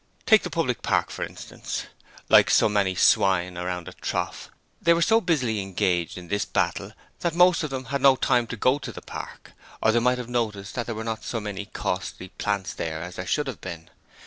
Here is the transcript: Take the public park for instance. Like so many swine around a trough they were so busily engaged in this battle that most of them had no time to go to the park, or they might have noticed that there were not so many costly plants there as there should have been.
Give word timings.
Take 0.25 0.41
the 0.41 0.49
public 0.49 0.81
park 0.81 1.11
for 1.11 1.23
instance. 1.23 1.85
Like 2.27 2.49
so 2.49 2.67
many 2.67 2.95
swine 2.95 3.55
around 3.55 3.87
a 3.87 3.93
trough 3.93 4.49
they 4.81 4.95
were 4.95 5.01
so 5.03 5.21
busily 5.21 5.61
engaged 5.61 6.17
in 6.17 6.27
this 6.27 6.43
battle 6.43 6.93
that 7.19 7.35
most 7.35 7.61
of 7.61 7.69
them 7.69 7.85
had 7.93 8.01
no 8.01 8.15
time 8.15 8.47
to 8.47 8.57
go 8.57 8.79
to 8.79 8.91
the 8.91 9.03
park, 9.03 9.51
or 9.79 9.91
they 9.91 9.99
might 9.99 10.17
have 10.17 10.27
noticed 10.27 10.73
that 10.73 10.87
there 10.87 10.95
were 10.95 11.03
not 11.03 11.23
so 11.23 11.39
many 11.39 11.67
costly 11.67 12.29
plants 12.29 12.73
there 12.73 12.99
as 13.03 13.15
there 13.17 13.27
should 13.27 13.45
have 13.45 13.61
been. 13.61 13.91